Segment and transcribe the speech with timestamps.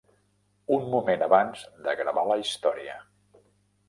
[0.77, 2.97] Un moment abans de gravar la història.